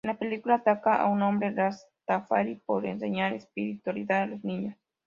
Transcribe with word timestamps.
En 0.03 0.07
la 0.09 0.17
película, 0.17 0.55
ataca 0.55 0.95
a 0.99 1.05
un 1.07 1.21
hombre 1.21 1.51
rastafari 1.51 2.55
por 2.65 2.87
enseñar 2.87 3.33
espiritualidad 3.33 4.23
a 4.23 4.25
los 4.25 4.43
niños. 4.43 4.75